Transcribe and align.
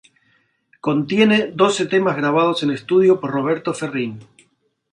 Contiene 0.87 1.51
doce 1.53 1.85
temas 1.85 2.17
grabados 2.17 2.63
en 2.63 2.71
estudio 2.71 3.19
por 3.19 3.29
Roberto 3.29 3.71
Ferrín. 3.71 4.17